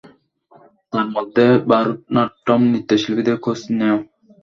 [0.93, 3.97] তার মধ্যে ভারতনাট্যম নৃত্যশিল্পীদের খোঁজ নেও।